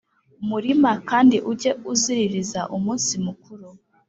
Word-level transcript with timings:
murima 0.49 0.91
Kandi 1.09 1.35
ujye 1.51 1.71
uziririza 1.91 2.61
umunsi 2.75 3.13
mukuru 3.25 3.67